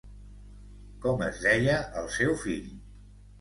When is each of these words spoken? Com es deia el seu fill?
Com 1.03 1.21
es 1.25 1.43
deia 1.43 1.75
el 2.01 2.09
seu 2.17 2.35
fill? 2.47 2.73